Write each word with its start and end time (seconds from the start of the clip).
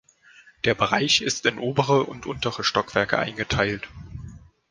Der 0.65 0.73
Bereich 0.73 1.21
ist 1.21 1.45
in 1.45 1.59
obere 1.59 2.05
und 2.05 2.25
untere 2.25 2.63
Stockwerke 2.63 3.19
eingeteilt. 3.19 3.87